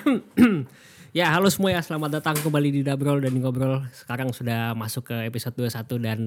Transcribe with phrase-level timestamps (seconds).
[1.18, 3.84] ya halo semua ya selamat datang kembali di Dabrol dan Ngobrol.
[3.92, 6.18] Sekarang sudah masuk ke episode 21 dan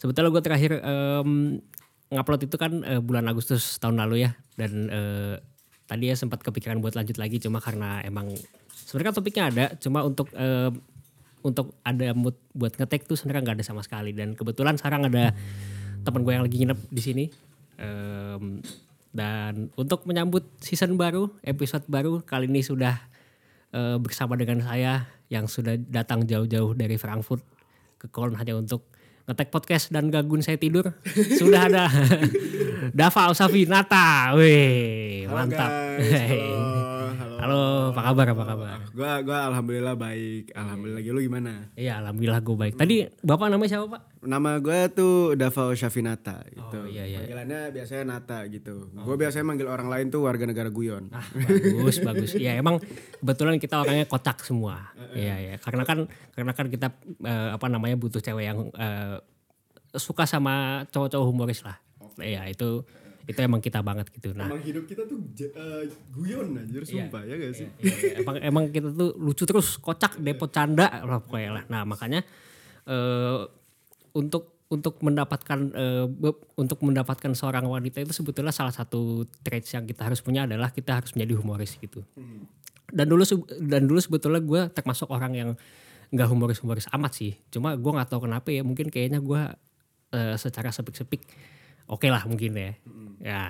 [0.00, 1.60] sebetulnya gue terakhir em,
[2.12, 4.30] ngupload itu kan eh, bulan Agustus tahun lalu ya.
[4.56, 5.34] Dan eh,
[5.84, 8.32] tadi ya sempat kepikiran buat lanjut lagi cuma karena emang
[8.72, 10.70] sebenarnya kan topiknya ada cuma untuk eh,
[11.44, 15.36] untuk ada mood buat ngetek tuh sebenarnya nggak ada sama sekali dan kebetulan sekarang ada
[16.00, 17.24] teman gue yang lagi nginep di sini.
[17.74, 18.64] Em,
[19.14, 22.98] dan untuk menyambut season baru, episode baru kali ini sudah
[23.70, 27.40] eh, bersama dengan saya yang sudah datang jauh-jauh dari Frankfurt
[27.96, 28.90] ke Köln hanya untuk
[29.24, 30.92] ngetek podcast dan gangguin saya tidur.
[31.40, 31.88] Sudah ada
[32.98, 34.36] Dava Usafi Nata.
[34.36, 35.72] Wih, mantap.
[35.96, 36.83] guys,
[37.44, 38.26] halo, apa kabar?
[38.32, 38.78] Apa kabar?
[38.96, 40.56] Gua gua alhamdulillah baik.
[40.56, 41.68] Alhamdulillah lu gimana?
[41.76, 42.74] Iya, alhamdulillah gue baik.
[42.80, 44.00] Tadi Bapak namanya siapa, Pak?
[44.24, 46.78] Nama gua tuh Davao Syafinata gitu.
[46.80, 47.20] Oh, iya, iya.
[47.20, 48.88] Panggilannya biasanya Nata gitu.
[48.96, 51.12] Gua biasanya manggil orang lain tuh warga negara Guyon.
[51.12, 52.32] Ah, bagus, bagus.
[52.40, 52.80] Ya emang
[53.20, 54.96] kebetulan kita orangnya kocak semua.
[55.12, 55.54] Iya, iya.
[55.60, 56.96] Karena kan karena kan kita
[57.28, 59.20] eh, apa namanya butuh cewek yang eh,
[59.92, 61.76] suka sama cowok-cowok humoris lah.
[62.16, 62.88] Iya, itu
[63.24, 64.36] itu emang kita banget gitu.
[64.36, 65.16] Nah, Emang hidup kita tuh
[66.12, 67.68] guyon anjir sumpah ya gak sih?
[67.80, 68.14] Iya, iya.
[68.20, 71.64] emang emang kita tuh lucu terus, kocak, depot canda lah pokoknya lah.
[71.72, 72.20] Nah, makanya
[72.84, 73.40] eh
[74.12, 75.58] untuk untuk mendapatkan
[76.08, 80.72] be- untuk mendapatkan seorang wanita itu sebetulnya salah satu traits yang kita harus punya adalah
[80.72, 82.04] kita harus menjadi humoris gitu.
[82.92, 83.24] Dan dulu
[83.64, 85.50] dan dulu sebetulnya gue termasuk orang yang
[86.12, 87.32] nggak humoris humoris amat sih.
[87.48, 89.42] Cuma gue nggak tahu kenapa ya mungkin kayaknya gue
[90.12, 91.24] eh, secara sepik-sepik
[91.86, 92.72] oke lah mungkin ya.
[93.20, 93.42] Ya.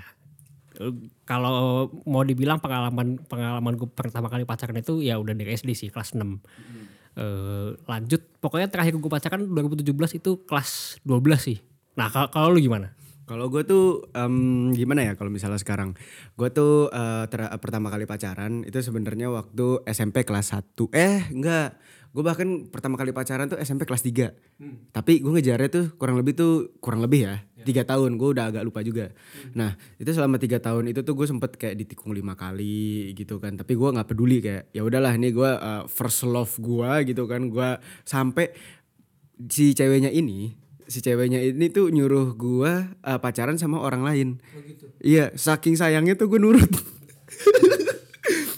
[0.75, 0.91] Eh,
[1.23, 5.89] kalau mau dibilang pengalaman pengalaman gue pertama kali pacaran itu ya udah dari SD sih
[5.91, 6.43] kelas 6
[7.15, 8.27] Eh, lanjut.
[8.43, 11.59] Pokoknya terakhir gue pacaran 2017 itu kelas 12 sih.
[11.95, 12.91] Nah kalau lu gimana?
[13.25, 15.95] Kalau gue tuh em, gimana ya kalau misalnya sekarang?
[16.35, 21.79] Gue tuh eh, ter- pertama kali pacaran itu sebenarnya waktu SMP kelas 1 eh enggak.
[22.11, 24.35] Gue bahkan pertama kali pacaran tuh SMP kelas 3
[24.91, 28.63] tapi gue ngejarnya tuh kurang lebih tuh kurang lebih ya tiga tahun gue udah agak
[28.63, 29.11] lupa juga.
[29.57, 33.57] Nah itu selama tiga tahun itu tuh gue sempet kayak ditikung lima kali gitu kan.
[33.57, 37.49] Tapi gue nggak peduli kayak ya udahlah ini gue eh, first love gue gitu kan.
[37.49, 38.53] Gue sampai
[39.49, 40.55] si ceweknya ini
[40.85, 44.29] si ceweknya ini tuh nyuruh gua uh, pacaran sama orang lain.
[45.01, 46.69] Iya, saking sayangnya tuh gue nurut.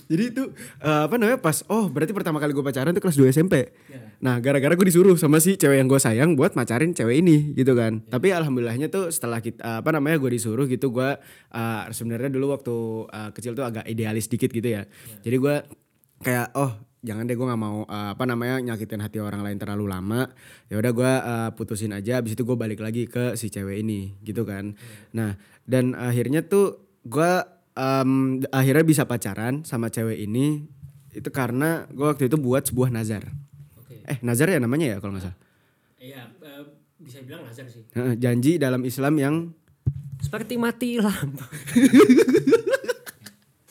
[0.06, 0.42] Jadi itu
[0.82, 3.74] uh, apa namanya pas oh berarti pertama kali gue pacaran tuh kelas 2 SMP.
[4.16, 7.76] Nah, gara-gara gue disuruh sama si cewek yang gue sayang buat macarin cewek ini gitu
[7.76, 8.00] kan.
[8.08, 11.20] Tapi alhamdulillahnya tuh setelah kita uh, apa namanya gue disuruh gitu gue
[11.52, 12.76] uh, sebenarnya dulu waktu
[13.12, 14.88] uh, kecil tuh agak idealis dikit gitu ya.
[15.20, 15.56] Jadi gue
[16.24, 16.72] kayak oh
[17.06, 20.26] jangan deh gue nggak mau uh, apa namanya nyakitin hati orang lain terlalu lama
[20.66, 24.18] ya udah gue uh, putusin aja abis itu gue balik lagi ke si cewek ini
[24.26, 24.74] gitu kan
[25.14, 25.38] nah
[25.70, 27.32] dan akhirnya tuh gue
[27.76, 30.66] um, akhirnya bisa pacaran sama cewek ini
[31.12, 33.28] itu karena gue waktu itu buat sebuah nazar
[33.78, 35.38] oke eh nazar ya namanya ya kalau nggak salah
[36.00, 36.28] iya
[37.00, 39.34] bisa bilang nazar sih Heeh, janji dalam Islam yang
[40.20, 41.44] seperti mati lampu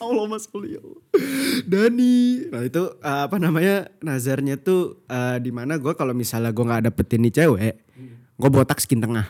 [0.06, 1.02] Allah sholli ya Allah.
[1.64, 2.46] Dani.
[2.52, 6.84] Nah itu uh, apa namanya nazarnya tuh uh, di mana gue kalau misalnya gue nggak
[6.92, 7.74] dapetin nih cewek,
[8.36, 9.26] gue botak skin tengah.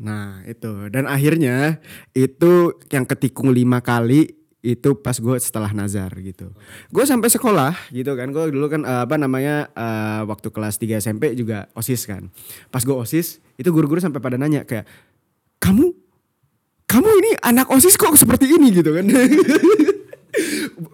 [0.00, 1.80] Nah itu dan akhirnya
[2.12, 4.36] itu yang ketikung lima kali
[4.66, 6.50] itu pas gue setelah nazar gitu.
[6.90, 8.34] Gue sampai sekolah gitu kan.
[8.34, 12.26] Gue dulu kan uh, apa namanya uh, waktu kelas 3 SMP juga osis kan.
[12.74, 14.84] Pas gue osis itu guru-guru sampai pada nanya kayak
[15.62, 15.94] kamu
[16.86, 19.06] kamu ini anak osis kok seperti ini gitu kan.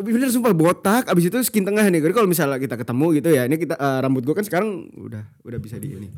[0.03, 2.01] Bener sumpah botak abis itu skin tengah nih.
[2.13, 5.59] Kalau misalnya kita ketemu gitu ya, ini kita eh, rambut gue kan sekarang udah udah
[5.59, 6.09] bisa di ini.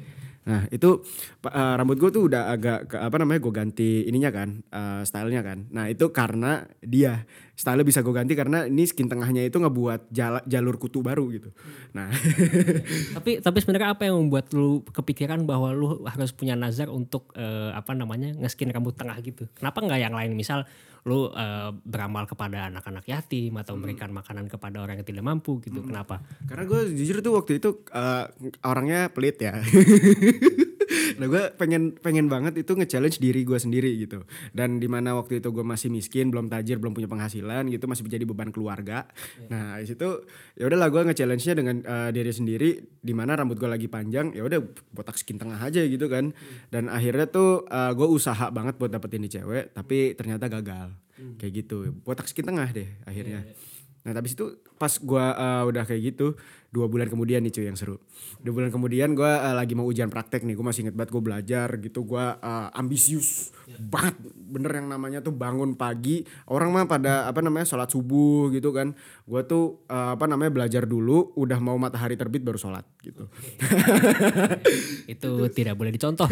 [0.44, 1.00] Nah itu
[1.48, 5.42] eh, rambut gue tuh udah agak ke, apa namanya gue ganti ininya kan, eh, stylenya
[5.42, 5.58] kan.
[5.72, 10.44] Nah itu karena dia style bisa gue ganti karena ini skin tengahnya itu ngebuat jala-
[10.44, 11.54] jalur kutu baru gitu.
[11.94, 12.10] Nah.
[13.16, 17.70] Tapi tapi sebenarnya apa yang membuat lu kepikiran bahwa lu harus punya nazar untuk eh,
[17.70, 19.46] apa namanya ngeskin rambut tengah gitu?
[19.54, 20.34] Kenapa nggak yang lain?
[20.34, 20.66] Misal
[21.06, 25.84] lu eh, beramal kepada anak-anak yatim atau memberikan makanan kepada orang yang tidak mampu gitu
[25.84, 26.24] kenapa?
[26.48, 28.24] Karena gue jujur tuh waktu itu eh,
[28.66, 29.54] orangnya pelit ya.
[31.16, 34.22] nah gue pengen pengen banget itu nge-challenge diri gue sendiri gitu.
[34.54, 38.04] Dan di mana waktu itu gue masih miskin, belum tajir, belum punya penghasilan gitu, masih
[38.06, 39.08] menjadi beban keluarga.
[39.48, 40.26] Nah di situ
[40.58, 42.70] ya udahlah gue nge-challenge-nya dengan eh, diri sendiri.
[43.04, 44.60] Di mana rambut gue lagi panjang, ya udah
[44.94, 46.32] botak skin tengah aja gitu kan.
[46.72, 50.94] Dan akhirnya tuh gue usaha banget buat dapetin nih cewek, tapi ternyata gagal.
[51.38, 53.46] Kayak gitu, botak skin tengah deh akhirnya.
[54.04, 56.34] Nah habis itu pas gue uh, udah kayak gitu
[56.74, 58.02] dua bulan kemudian nih cuy yang seru.
[58.42, 60.58] Dua bulan kemudian gue uh, lagi mau ujian praktek nih.
[60.58, 62.02] Gue masih inget banget gue belajar gitu.
[62.02, 64.18] Gue uh, ambisius banget.
[64.34, 66.26] Bener yang namanya tuh bangun pagi.
[66.50, 68.98] Orang mah pada apa namanya sholat subuh gitu kan.
[69.22, 71.30] Gue tuh uh, apa namanya belajar dulu.
[71.38, 73.30] Udah mau matahari terbit baru sholat gitu.
[75.14, 76.26] itu tidak boleh dicontoh.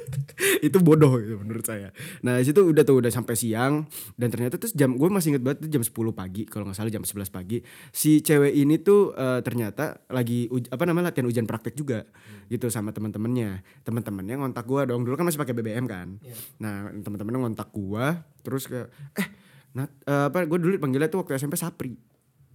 [0.66, 1.92] itu bodoh itu menurut saya.
[2.24, 3.84] Nah situ udah tuh udah sampai siang
[4.16, 6.88] dan ternyata tuh jam gue masih inget banget tuh jam 10 pagi kalau nggak salah
[6.88, 7.60] jam 11 pagi
[7.94, 12.50] si cewek ini tuh uh, ternyata lagi uj, apa namanya latihan ujian praktek juga hmm.
[12.52, 13.62] gitu sama teman-temannya.
[13.82, 16.18] Teman-temannya ngontak gue dong dulu kan masih pakai BBM kan.
[16.20, 16.38] Yeah.
[16.62, 18.06] Nah teman-temannya ngontak gue
[18.44, 18.88] terus kayak
[19.18, 19.26] eh
[19.74, 21.94] nah, uh, apa gue dulu panggilnya tuh waktu SMP Sapri.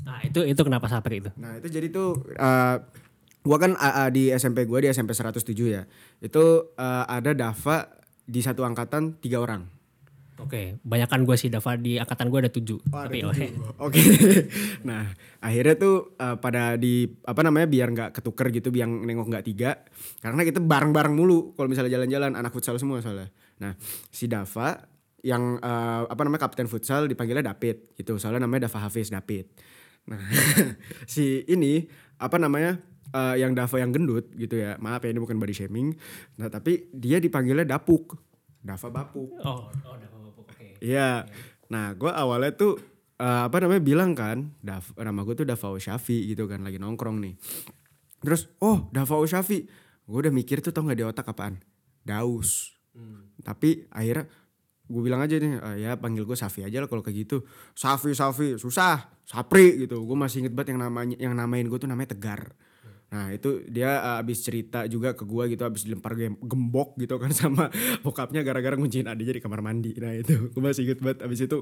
[0.05, 1.31] Nah itu itu kenapa Sapri itu?
[1.35, 2.77] Nah itu jadi tuh uh,
[3.43, 5.83] gua kan uh, di SMP gua di SMP 107 ya.
[6.23, 9.78] Itu uh, ada Dava di satu angkatan tiga orang.
[10.39, 12.79] Oke, banyakan gue sih Dava di angkatan gue ada tujuh.
[12.89, 13.45] Oh, Tapi oke.
[13.85, 14.01] Oke.
[14.87, 15.11] nah
[15.43, 19.83] akhirnya tuh uh, pada di apa namanya biar nggak ketuker gitu, biar nengok nggak tiga.
[20.23, 23.27] Karena kita bareng-bareng mulu kalau misalnya jalan-jalan anak futsal semua soalnya.
[23.59, 23.75] Nah
[24.09, 24.79] si Dava
[25.19, 28.15] yang uh, apa namanya kapten futsal dipanggilnya David gitu.
[28.15, 29.51] Soalnya namanya Dava Hafiz David.
[30.07, 30.23] Nah
[31.13, 31.83] si ini
[32.15, 32.79] apa namanya
[33.13, 34.77] uh, yang Dava yang gendut gitu ya.
[34.79, 35.95] Maaf ya ini bukan body shaming.
[36.37, 38.17] Nah, tapi dia dipanggilnya Dapuk.
[38.59, 39.29] Dava Bapuk.
[39.39, 40.17] Oh, oh Dava.
[40.18, 40.18] Okay.
[40.79, 41.27] Iya.
[41.69, 42.79] Nah, gue awalnya tuh
[43.21, 47.17] uh, apa namanya bilang kan, Dav, nama gue tuh Dava Syafi gitu kan lagi nongkrong
[47.21, 47.33] nih.
[48.23, 49.67] Terus, oh Dava Syafi.
[50.09, 51.61] Gue udah mikir tuh tau gak di otak apaan?
[52.01, 52.73] Daus.
[52.97, 53.29] Hmm.
[53.45, 54.25] Tapi akhirnya
[54.89, 57.45] gue bilang aja nih uh, ya panggil gue Safi aja lah kalau kayak gitu
[57.77, 61.85] Safi Safi susah Sapri gitu gue masih inget banget yang namanya yang namain gue tuh
[61.85, 62.57] namanya Tegar
[63.09, 67.33] Nah itu dia uh, abis cerita juga ke gue gitu abis dilempar gembok gitu kan
[67.39, 67.73] sama
[68.05, 69.97] bokapnya gara-gara ngunciin adiknya di kamar mandi.
[69.97, 71.25] Nah itu gue masih inget banget.
[71.25, 71.57] Abis itu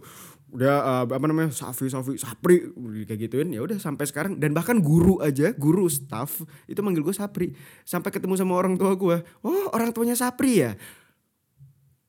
[0.51, 2.67] udah uh, apa namanya Safi Safi Sapri
[3.07, 4.35] kayak gituin ya udah sampai sekarang.
[4.38, 7.55] Dan bahkan guru aja guru staff itu manggil gue Sapri.
[7.88, 9.17] Sampai ketemu sama orang tua gue
[9.47, 10.75] oh orang tuanya Sapri ya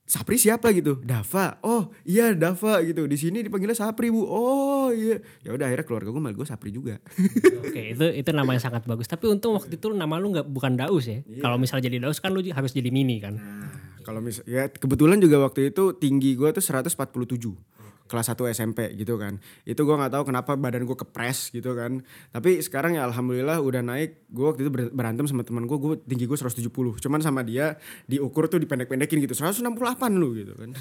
[0.09, 0.97] Sapri siapa gitu?
[1.05, 1.61] Dava.
[1.61, 3.05] Oh iya Dava gitu.
[3.05, 4.25] Di sini dipanggilnya Sapri bu.
[4.25, 5.21] Oh iya.
[5.45, 6.97] Ya udah akhirnya keluarga gue malah gue Sapri juga.
[7.61, 9.05] Oke itu itu namanya sangat bagus.
[9.05, 11.21] Tapi untung waktu itu nama lu nggak bukan Daus ya.
[11.29, 11.45] Yeah.
[11.45, 13.37] Kalau misalnya jadi Daus kan lu harus jadi Mini kan.
[13.37, 13.69] Nah,
[14.01, 16.89] kalau misal ya kebetulan juga waktu itu tinggi gue tuh 147
[18.09, 19.37] kelas 1 SMP gitu kan.
[19.69, 22.01] Itu gue nggak tahu kenapa badan gue kepres gitu kan.
[22.33, 24.27] Tapi sekarang ya alhamdulillah udah naik.
[24.33, 26.73] Gue waktu itu berantem sama teman gue, gue tinggi gue 170.
[26.73, 27.77] Cuman sama dia
[28.09, 29.37] diukur tuh dipendek-pendekin gitu.
[29.37, 29.61] 168
[30.17, 30.73] lu gitu kan.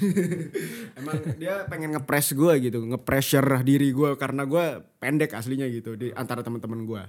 [0.98, 6.08] Emang dia pengen ngepres gue gitu, ngepressure diri gue karena gue pendek aslinya gitu di
[6.16, 7.02] antara teman-teman gue.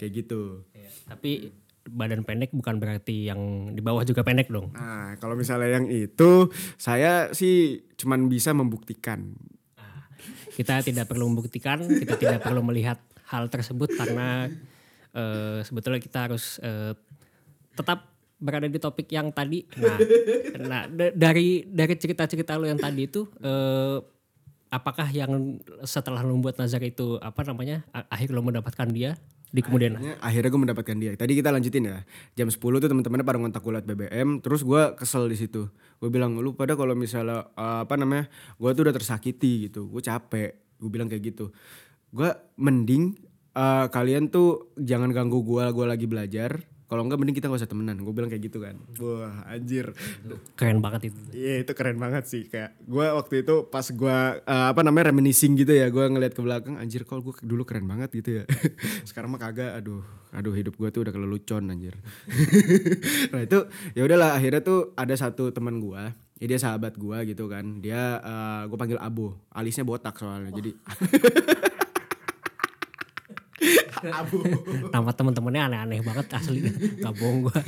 [0.00, 0.64] Kayak gitu.
[0.72, 0.90] Iya.
[1.12, 1.52] Tapi
[1.88, 4.72] badan pendek bukan berarti yang di bawah juga pendek dong.
[4.76, 9.32] Nah, kalau misalnya yang itu saya sih cuman bisa membuktikan.
[9.78, 10.04] Nah,
[10.52, 13.00] kita tidak perlu membuktikan, kita tidak perlu melihat
[13.30, 14.50] hal tersebut karena
[15.14, 16.92] uh, sebetulnya kita harus uh,
[17.72, 18.10] tetap
[18.40, 19.64] berada di topik yang tadi.
[19.76, 19.96] Nah,
[20.60, 20.82] nah
[21.12, 24.00] dari dari cerita-cerita lo yang tadi itu uh,
[24.72, 29.18] apakah yang setelah lo membuat Nazar itu apa namanya akhir lo mendapatkan dia
[29.50, 29.98] di kemudian.
[29.98, 31.10] Akhirnya, akhirnya gue mendapatkan dia.
[31.18, 31.98] Tadi kita lanjutin ya.
[32.38, 35.66] Jam 10 tuh teman-temannya pada ngontak gue BBM terus gue kesel di situ.
[35.98, 39.90] Gue bilang lu pada kalau misalnya uh, apa namanya gue tuh udah tersakiti gitu.
[39.90, 40.78] Gue capek.
[40.78, 41.50] Gue bilang kayak gitu.
[42.14, 43.18] Gue mending
[43.58, 47.70] uh, kalian tuh jangan ganggu gue gue lagi belajar kalau enggak mending kita gak usah
[47.70, 48.02] temenan.
[48.02, 48.74] Gue bilang kayak gitu kan.
[48.98, 49.94] Wah anjir.
[50.58, 51.20] Keren banget itu.
[51.30, 52.50] Iya itu keren banget sih.
[52.50, 56.42] Kayak gue waktu itu pas gue uh, apa namanya reminiscing gitu ya gue ngeliat ke
[56.42, 58.44] belakang anjir kalau gue dulu keren banget gitu ya.
[59.08, 60.02] Sekarang mah kagak aduh.
[60.34, 61.94] Aduh hidup gue tuh udah kelelucon anjir.
[63.30, 66.02] Nah itu ya udahlah akhirnya tuh ada satu teman gue
[66.42, 67.78] ya dia sahabat gue gitu kan.
[67.78, 69.30] Dia uh, gue panggil Abu.
[69.54, 70.58] Alisnya botak soalnya oh.
[70.58, 70.74] jadi
[74.08, 74.40] Abu.
[74.94, 76.64] Nama temen-temennya aneh-aneh banget asli.
[76.98, 77.60] Gak bohong gue.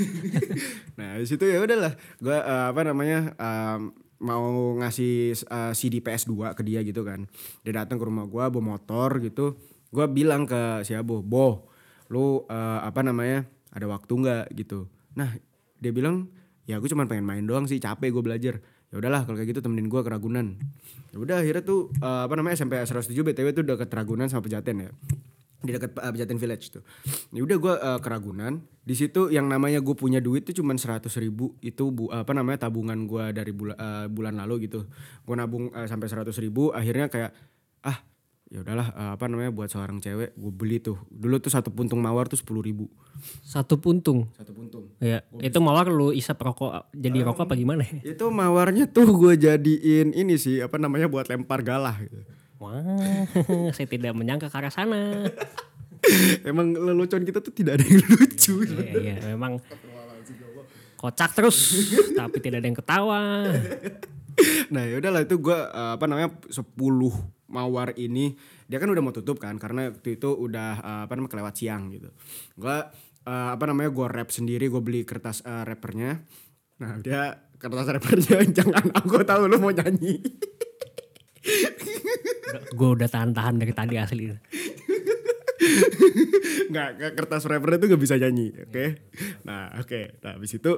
[0.98, 1.92] nah di situ ya udahlah.
[2.16, 7.28] Gue uh, apa namanya um, mau ngasih uh, CD PS2 ke dia gitu kan.
[7.66, 9.60] Dia datang ke rumah gue bawa motor gitu.
[9.92, 11.68] Gue bilang ke si Abu, Bo,
[12.08, 14.88] lu uh, apa namanya ada waktu nggak gitu.
[15.18, 15.36] Nah
[15.82, 16.30] dia bilang
[16.64, 18.54] ya aku cuma pengen main doang sih capek gue belajar
[18.92, 20.60] ya udahlah kalau kayak gitu temenin gue ke Ragunan
[21.10, 24.44] ya udah akhirnya tuh uh, apa namanya SMP 107 btw tuh udah ke Ragunan sama
[24.44, 24.90] Pejaten ya
[25.62, 26.82] di dekat uh, Pejaten Village tuh.
[27.30, 28.60] Ya udah gue uh, keragunan.
[28.82, 31.54] Di situ yang namanya gue punya duit tuh cuma seratus ribu.
[31.62, 34.90] Itu bu, apa namanya tabungan gue dari bula, uh, bulan lalu gitu.
[35.22, 36.74] Gue nabung uh, sampai seratus ribu.
[36.74, 37.30] Akhirnya kayak
[37.86, 38.02] ah
[38.52, 40.98] ya udahlah uh, apa namanya buat seorang cewek gue beli tuh.
[41.08, 42.90] Dulu tuh satu puntung mawar tuh sepuluh ribu.
[43.46, 44.26] Satu puntung?
[44.34, 44.90] Satu puntung.
[44.98, 47.86] Ya itu mawar lu isap rokok jadi um, rokok apa gimana?
[48.02, 52.18] itu mawarnya tuh gue jadiin ini sih apa namanya buat lempar galah gitu
[52.62, 53.26] Wah,
[53.74, 55.26] saya tidak menyangka ke arah sana.
[56.48, 58.54] Emang lelucon kita tuh tidak ada yang lucu.
[58.62, 59.58] Iya, iya, memang
[60.94, 61.58] kocak terus,
[62.14, 63.22] tapi tidak ada yang ketawa.
[64.72, 66.64] nah ya udahlah itu gue apa namanya 10
[67.52, 68.32] mawar ini
[68.64, 71.92] dia kan udah mau tutup kan karena waktu itu udah uh, apa namanya kelewat siang
[71.92, 72.08] gitu
[72.56, 72.76] gue
[73.28, 76.24] uh, apa namanya gue rap sendiri gue beli kertas uh, rappernya
[76.80, 80.24] nah dia kertas rappernya jangan aku tahu lu mau nyanyi
[82.78, 84.30] gue udah tahan-tahan dari tadi asli.
[86.72, 88.88] nggak kertas rappernya tuh gak bisa nyanyi oke okay?
[89.46, 90.04] nah oke okay.
[90.24, 90.72] nah habis itu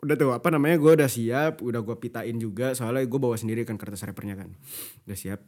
[0.00, 3.66] udah tuh apa namanya gue udah siap udah gue pitain juga soalnya gue bawa sendiri
[3.66, 4.54] kan kertas rappernya kan
[5.08, 5.40] udah siap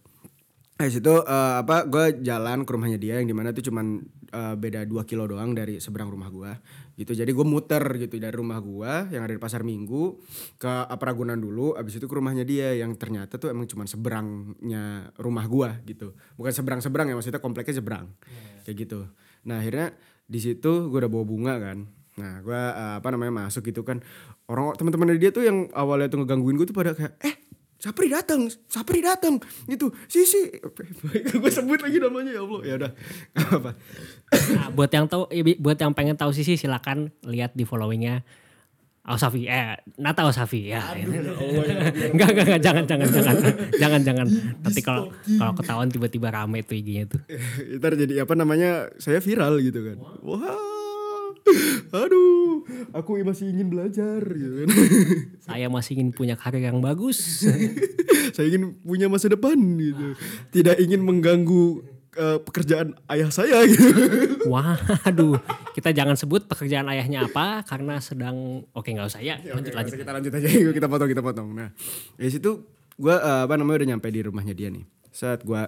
[0.79, 3.99] Nah situ uh, apa gue jalan ke rumahnya dia yang di mana tuh cuman
[4.31, 6.55] uh, beda 2 kilo doang dari seberang rumah gue
[7.03, 7.19] gitu.
[7.19, 10.23] Jadi gue muter gitu dari rumah gue yang ada di pasar minggu
[10.55, 15.51] ke Ragunan dulu abis itu ke rumahnya dia yang ternyata tuh emang cuman seberangnya rumah
[15.51, 16.15] gue gitu.
[16.39, 18.63] Bukan seberang seberang ya maksudnya kompleknya seberang yeah.
[18.63, 19.11] kayak gitu.
[19.51, 19.99] Nah akhirnya
[20.31, 21.91] di situ gue udah bawa bunga kan.
[22.23, 23.99] Nah gue uh, apa namanya masuk gitu kan.
[24.47, 27.48] Orang teman-teman dia tuh yang awalnya tuh ngegangguin gue tuh pada kayak eh
[27.79, 29.39] Sapri datang, Sapri datang,
[29.71, 29.95] gitu.
[30.11, 30.51] Sisi,
[31.43, 32.61] gue sebut lagi namanya ya Allah.
[32.67, 32.93] Ya udah,
[33.39, 33.71] apa.
[34.35, 35.31] Nah, buat yang tahu,
[35.63, 38.27] buat yang pengen tahu Sisi silakan lihat di followingnya
[39.09, 40.91] Ausafi, eh Nata Ausafi ya.
[40.93, 43.37] Ya enggak, enggak, enggak, jangan, jangan, jangan,
[43.79, 44.27] jangan, jangan.
[44.59, 47.23] Nanti kalau kalau ketahuan tiba-tiba rame tuh IG-nya tuh.
[47.79, 49.97] Ntar jadi apa namanya, saya viral gitu kan.
[50.27, 50.45] Wah.
[50.51, 50.79] Wow
[51.93, 52.38] aduh
[52.93, 54.69] aku masih ingin belajar gitu kan.
[55.49, 57.45] Saya masih ingin punya karir yang bagus.
[58.35, 60.17] Saya ingin punya masa depan gitu.
[60.53, 61.83] Tidak ingin mengganggu
[62.19, 63.89] uh, pekerjaan ayah saya gitu.
[64.53, 65.39] Waduh
[65.73, 69.39] kita jangan sebut pekerjaan ayahnya apa karena sedang oke nggak usah ya.
[69.41, 70.49] Lanjut oke, lanjut kita lanjut aja.
[70.75, 71.49] Kita potong kita potong.
[71.55, 71.69] Nah
[72.19, 72.67] di situ
[72.99, 74.85] gue uh, apa namanya udah nyampe di rumahnya dia nih.
[75.15, 75.63] Saat gue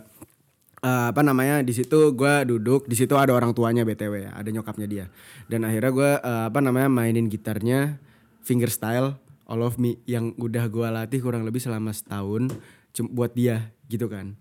[0.84, 4.48] uh, apa namanya di situ gue duduk di situ ada orang tuanya btw ya ada
[4.48, 5.06] nyokapnya dia.
[5.46, 8.00] Dan akhirnya gue uh, apa namanya mainin gitarnya
[8.44, 9.16] fingerstyle
[9.50, 12.50] all of me yang udah gue latih kurang lebih selama setahun
[13.10, 14.34] buat dia gitu kan.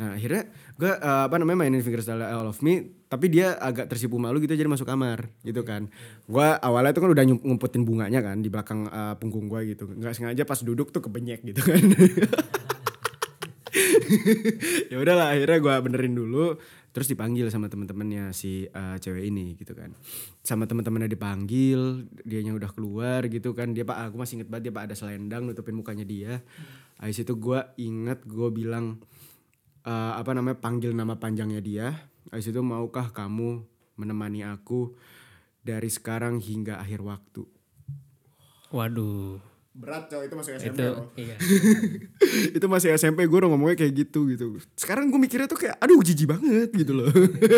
[0.00, 4.18] Nah akhirnya gue uh, apa namanya mainin fingerstyle all of me tapi dia agak tersipu
[4.18, 5.88] malu gitu jadi masuk kamar gitu kan.
[6.26, 9.88] Gue awalnya tuh kan udah ngumputin bunganya kan di belakang uh, punggung gue gitu.
[9.88, 11.80] Nggak sengaja pas duduk tuh kebenyek gitu kan
[14.90, 16.58] ya udahlah akhirnya gue benerin dulu
[16.94, 19.90] terus dipanggil sama teman-temannya si uh, cewek ini gitu kan.
[20.46, 23.74] Sama teman-temannya dipanggil dianya udah keluar gitu kan.
[23.74, 26.46] Dia pak aku masih inget banget dia pak ada selendang nutupin mukanya dia.
[27.02, 29.02] Habis itu gue inget gue bilang
[29.82, 31.86] uh, apa namanya panggil nama panjangnya dia.
[32.30, 33.66] Habis itu maukah kamu
[33.98, 34.94] menemani aku
[35.66, 37.42] dari sekarang hingga akhir waktu?
[38.70, 41.36] Waduh berat coy itu masih SMP itu, iya.
[42.62, 44.54] itu masih SMP gue udah ngomongnya kayak gitu gitu.
[44.78, 47.10] Sekarang gue mikirnya tuh kayak aduh jijik banget gitu loh.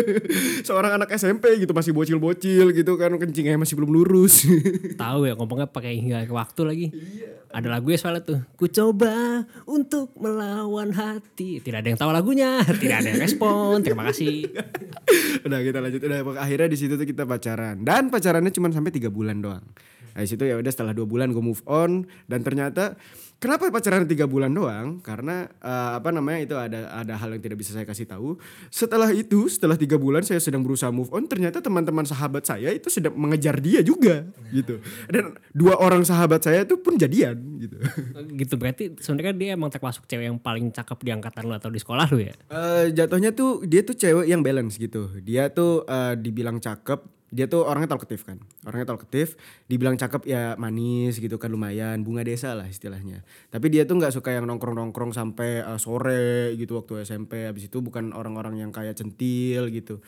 [0.67, 4.49] Seorang anak SMP gitu masih bocil-bocil gitu kan kencingnya masih belum lurus.
[4.97, 6.87] Tahu ya ngomongnya pakai hingga waktu lagi.
[6.89, 7.29] Iya.
[7.47, 11.61] ada lagu ya soalnya tuh ku coba untuk melawan hati.
[11.61, 14.51] Tidak ada yang tahu lagunya tidak ada yang respon terima kasih.
[15.47, 16.01] Udah kita lanjut.
[16.01, 17.85] Udah akhirnya di situ tuh kita pacaran.
[17.85, 19.63] Dan pacarannya cuma sampai tiga bulan doang
[20.17, 22.97] Nah, situ ya udah setelah dua bulan gue move on dan ternyata
[23.37, 24.97] kenapa pacaran tiga bulan doang?
[25.05, 28.41] Karena uh, apa namanya itu ada ada hal yang tidak bisa saya kasih tahu.
[28.73, 32.89] Setelah itu setelah tiga bulan saya sedang berusaha move on, ternyata teman-teman sahabat saya itu
[32.89, 34.81] sedang mengejar dia juga gitu.
[35.05, 37.77] Dan dua orang sahabat saya itu pun jadian gitu.
[38.33, 41.77] Gitu berarti sebenarnya dia emang termasuk cewek yang paling cakep di angkatan lu atau di
[41.77, 42.33] sekolah lu ya?
[42.49, 45.13] Uh, jatuhnya tuh dia tuh cewek yang balance gitu.
[45.21, 48.39] Dia tuh uh, dibilang cakep dia tuh orangnya talkative kan.
[48.63, 49.35] Orangnya talkative
[49.67, 53.27] dibilang cakep ya manis gitu kan lumayan bunga desa lah istilahnya.
[53.51, 57.67] Tapi dia tuh nggak suka yang nongkrong nongkrong sampai uh, sore gitu waktu SMP habis
[57.67, 59.99] itu bukan orang-orang yang kayak centil gitu.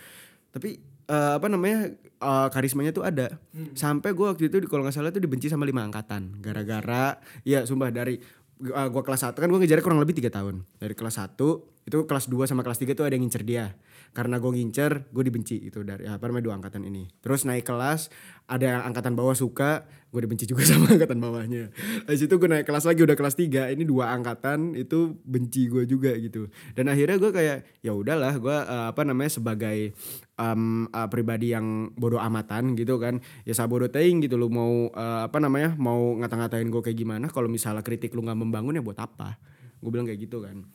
[0.56, 0.80] Tapi
[1.12, 1.92] uh, apa namanya
[2.24, 3.36] uh, karismanya tuh ada.
[3.52, 3.76] Hmm.
[3.76, 6.40] sampai gue waktu itu kalau nggak salah tuh dibenci sama lima angkatan.
[6.40, 8.16] Gara-gara ya sumpah dari
[8.64, 10.64] uh, gue kelas satu kan gue ngejar kurang lebih tiga tahun.
[10.80, 13.74] Dari kelas satu itu kelas 2 sama kelas 3 tuh ada yang ngincer dia
[14.12, 17.08] karena gue ngincer gue dibenci itu dari apa namanya dua angkatan ini.
[17.22, 18.10] Terus naik kelas
[18.50, 21.70] ada yang angkatan bawah suka gue dibenci juga sama angkatan bawahnya.
[22.10, 25.86] Dari situ gue naik kelas lagi udah kelas 3 ini dua angkatan itu benci gue
[25.86, 26.50] juga gitu.
[26.74, 29.94] Dan akhirnya gue kayak ya udahlah gue uh, apa namanya sebagai
[30.42, 33.22] um, uh, pribadi yang bodoh amatan gitu kan.
[33.46, 37.30] Ya sabodo teing gitu lu mau uh, apa namanya mau ngata-ngatain gue kayak gimana.
[37.30, 39.38] Kalau misalnya kritik lu nggak membangun ya buat apa?
[39.78, 40.66] Gue bilang kayak gitu kan.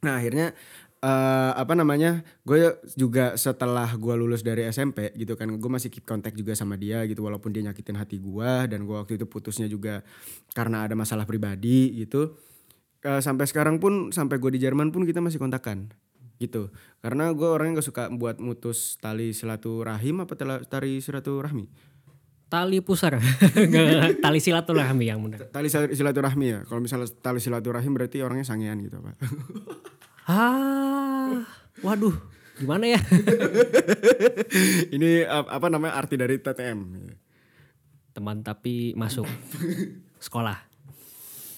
[0.00, 0.56] Nah akhirnya
[1.00, 6.04] uh, apa namanya gue juga setelah gue lulus dari SMP gitu kan gue masih keep
[6.04, 9.66] kontak juga sama dia gitu walaupun dia nyakitin hati gue dan gue waktu itu putusnya
[9.66, 10.04] juga
[10.52, 12.36] karena ada masalah pribadi gitu.
[13.00, 15.88] Uh, sampai sekarang pun sampai gue di Jerman pun kita masih kontakan
[16.36, 16.68] gitu.
[17.00, 20.36] Karena gue orangnya gak suka buat mutus tali silaturahim apa
[20.68, 21.64] tali silaturahmi.
[22.50, 23.14] Tali pusar.
[24.26, 25.54] Tali silaturahmi yang benar.
[25.54, 26.58] tali sil- silaturahmi ya.
[26.66, 29.14] Kalau misalnya tali silaturahim berarti orangnya sangean gitu pak
[30.22, 31.42] Ah,
[31.80, 32.14] waduh,
[32.56, 33.00] gimana ya?
[34.94, 36.78] ini ap- apa namanya arti dari TTM
[38.10, 39.26] Teman tapi masuk
[40.18, 40.58] sekolah.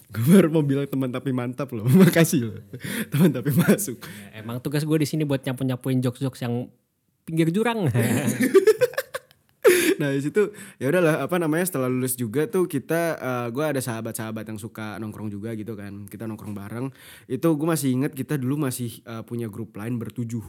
[0.08, 2.60] gue baru mau bilang teman tapi mantap loh makasih loh
[3.08, 3.96] teman tapi masuk
[4.28, 6.68] Ya, emang tugas gue di sini buat nyapu nyapuin jokes jokes yang
[7.24, 7.88] pinggir jurang.
[10.02, 10.50] nah situ
[10.82, 13.22] ya udahlah apa namanya setelah lulus juga tuh kita
[13.54, 16.08] gue ada sahabat-sahabat yang suka nongkrong juga gitu kan.
[16.10, 16.86] Kita nongkrong bareng.
[17.30, 20.42] Itu gue masih inget kita dulu masih eh, punya grup lain bertujuh.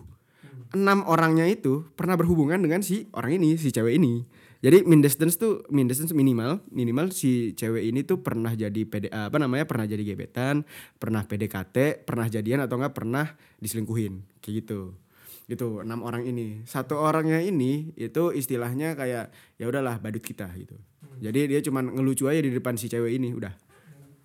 [0.74, 4.26] Enam orangnya itu pernah berhubungan dengan si orang ini si cewek ini.
[4.64, 9.12] Jadi min distance tuh min distance minimal minimal si cewek ini tuh pernah jadi PD
[9.12, 10.64] apa namanya pernah jadi gebetan
[10.96, 14.24] pernah PDKT pernah jadian atau enggak pernah diselingkuhin.
[14.40, 15.03] Kayak gitu
[15.48, 20.80] gitu enam orang ini satu orangnya ini itu istilahnya kayak ya udahlah badut kita gitu
[21.20, 23.54] jadi dia cuman ngelucu aja di depan si cewek ini udah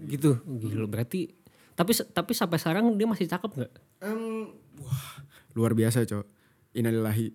[0.06, 0.38] gitu.
[0.46, 1.34] Gila berarti
[1.78, 3.72] tapi tapi sampai sekarang dia masih cakep nggak?
[4.02, 4.50] Em,
[4.82, 5.22] wah
[5.54, 6.26] luar biasa cok
[6.74, 7.30] Innalillahi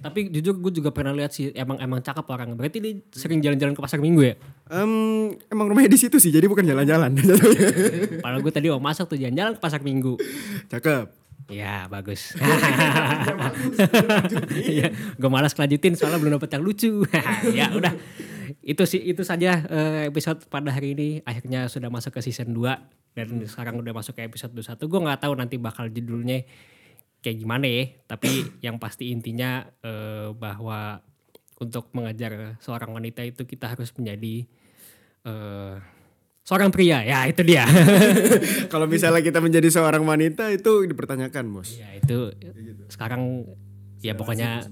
[0.00, 2.56] Tapi jujur gue juga pernah lihat sih emang emang cakep orang.
[2.56, 4.34] Berarti dia sering jalan-jalan ke pasar minggu ya?
[4.72, 7.12] Em, emang rumahnya di situ sih jadi bukan jalan-jalan
[8.24, 10.16] Padahal gue tadi mau masuk tuh jalan-jalan ke pasar minggu.
[10.72, 12.32] cakep Ya bagus.
[14.54, 17.04] Iya, gue malas kelanjutin soalnya belum dapet yang lucu.
[17.58, 17.92] ya udah,
[18.64, 21.08] itu sih itu saja eh, episode pada hari ini.
[21.26, 24.88] Akhirnya sudah masuk ke season 2 dan sekarang udah masuk ke episode 21.
[24.88, 26.48] Gue nggak tahu nanti bakal judulnya
[27.20, 27.84] kayak gimana ya.
[28.08, 28.30] Tapi
[28.66, 31.04] yang pasti intinya eh, bahwa
[31.60, 34.48] untuk mengajar seorang wanita itu kita harus menjadi
[35.28, 35.76] eh,
[36.44, 37.00] seorang pria.
[37.02, 37.64] Ya itu dia.
[38.72, 41.80] kalau misalnya kita menjadi seorang wanita itu dipertanyakan bos.
[41.80, 42.30] Ya itu
[42.92, 43.48] sekarang
[44.04, 44.68] ya pokoknya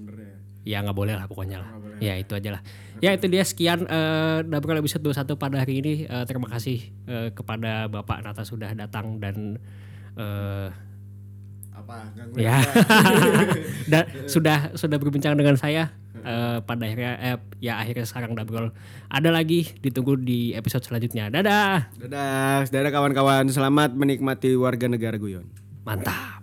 [0.62, 1.71] ya nggak boleh lah pokoknya lah.
[1.99, 2.62] Ya itu aja lah.
[3.00, 3.43] Ya itu dia.
[3.43, 6.05] Sekian eh Dabrol episode 21 pada hari ini.
[6.05, 9.57] Eh, terima kasih eh, kepada Bapak Nata sudah datang dan
[10.21, 10.69] eh
[11.73, 12.12] apa?
[12.37, 12.61] Ya.
[13.93, 18.68] dan sudah sudah berbincang dengan saya Eh, pada akhirnya eh, ya akhirnya sekarang Dabrol
[19.09, 21.33] ada lagi ditunggu di episode selanjutnya.
[21.33, 21.88] Dadah!
[21.96, 22.68] Dadah.
[22.68, 23.48] Dadah kawan-kawan.
[23.48, 25.48] Selamat menikmati warga negara guyon.
[25.83, 26.41] Mantap